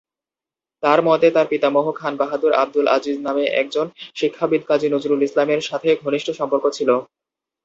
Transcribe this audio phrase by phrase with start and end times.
[0.83, 3.85] তার মতে তার পিতামহ খান-বাহাদুর আবদুল আজিজ নামে একজন
[4.15, 6.95] শিক্ষাবিদ কাজী নজরুল ইসলাম এর সাথে ঘনিষ্ঠ সম্পর্ক ছিলো।